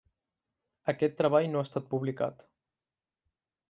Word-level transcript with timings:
Aquest 0.95 1.15
treball 1.21 1.47
no 1.53 1.61
ha 1.63 1.69
estat 1.71 1.89
publicat. 1.95 2.45